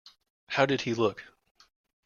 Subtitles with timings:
[0.47, 1.25] How did he look?